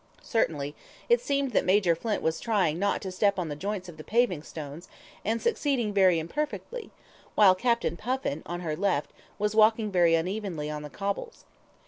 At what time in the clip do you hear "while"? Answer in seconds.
7.35-7.53